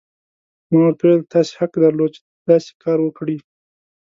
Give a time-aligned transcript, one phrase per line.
[0.71, 3.37] ما ورته وویل: تاسي حق درلود، چې داسې کار وکړي.